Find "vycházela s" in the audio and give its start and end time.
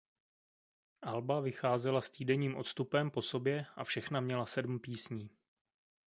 1.39-2.09